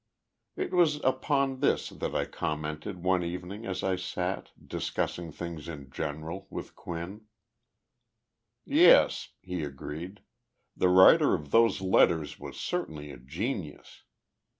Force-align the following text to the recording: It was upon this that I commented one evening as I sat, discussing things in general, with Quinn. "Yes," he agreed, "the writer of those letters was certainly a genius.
It 0.55 0.73
was 0.73 0.95
upon 1.03 1.59
this 1.59 1.89
that 1.89 2.15
I 2.15 2.25
commented 2.25 3.03
one 3.03 3.23
evening 3.23 3.67
as 3.67 3.83
I 3.83 3.97
sat, 3.97 4.49
discussing 4.67 5.31
things 5.31 5.67
in 5.67 5.91
general, 5.91 6.47
with 6.49 6.75
Quinn. 6.75 7.27
"Yes," 8.65 9.29
he 9.41 9.63
agreed, 9.63 10.21
"the 10.75 10.89
writer 10.89 11.35
of 11.35 11.51
those 11.51 11.81
letters 11.81 12.39
was 12.39 12.59
certainly 12.59 13.11
a 13.11 13.17
genius. 13.17 14.01